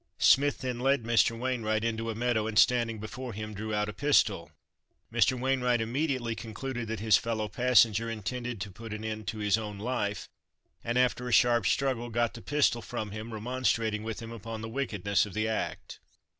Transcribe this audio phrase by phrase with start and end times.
[0.17, 1.37] Smith then led Mr.
[1.37, 4.51] Wainwright into a meadow, and standing before him drew out a pistol.
[5.13, 5.39] Mr.
[5.39, 9.77] Wainwright immediately concluded that his fellow passenger intended to put an end to his own
[9.77, 10.27] life,
[10.83, 14.69] and, after a sharp struggle, got the pistol from him, remonstrating with him upon the
[14.69, 15.99] wickedness of the act.